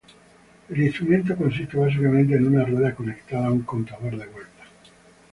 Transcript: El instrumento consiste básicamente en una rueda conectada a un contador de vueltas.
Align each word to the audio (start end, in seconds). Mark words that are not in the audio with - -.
El 0.69 0.81
instrumento 0.81 1.35
consiste 1.37 1.77
básicamente 1.77 2.33
en 2.33 2.47
una 2.47 2.65
rueda 2.65 2.95
conectada 2.95 3.45
a 3.45 3.51
un 3.51 3.61
contador 3.61 4.17
de 4.17 4.25
vueltas. 4.25 4.67